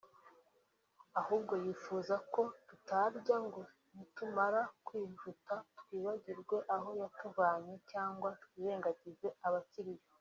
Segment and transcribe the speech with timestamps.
[1.19, 3.61] ahubwo yifuza ko tutarya ngo
[3.95, 10.05] nitumara kwijuta twibagirwe aho yatuvanye cyangwa twirengagize abakiriyo